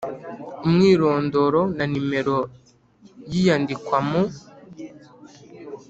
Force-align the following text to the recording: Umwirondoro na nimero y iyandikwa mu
Umwirondoro 0.65 1.61
na 1.77 1.85
nimero 1.91 2.37
y 3.31 3.33
iyandikwa 3.41 3.97
mu 4.07 4.21